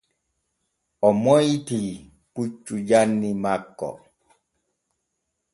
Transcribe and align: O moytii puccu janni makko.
O 1.07 1.09
moytii 1.23 1.91
puccu 2.33 2.75
janni 2.89 3.29
makko. 3.43 3.89